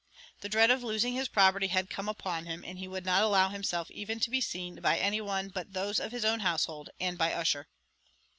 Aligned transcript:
The 0.39 0.49
dread 0.49 0.71
of 0.71 0.81
losing 0.81 1.13
his 1.13 1.27
property 1.27 1.67
had 1.67 1.91
come 1.91 2.09
upon 2.09 2.47
him, 2.47 2.63
and 2.65 2.79
he 2.79 2.87
would 2.87 3.05
not 3.05 3.21
allow 3.21 3.49
himself 3.49 3.91
even 3.91 4.19
to 4.21 4.31
be 4.31 4.41
seen 4.41 4.77
by 4.81 4.97
any 4.97 5.21
one 5.21 5.49
but 5.49 5.73
those 5.73 5.99
of 5.99 6.11
his 6.11 6.25
own 6.25 6.39
household, 6.39 6.89
and 6.99 7.19
by 7.19 7.31
Ussher. 7.31 7.67